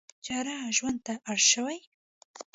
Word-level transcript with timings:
چړه 0.25 0.57
ژوند 0.77 0.99
ته 1.05 1.13
اړ 1.29 1.39
شوي. 1.51 1.79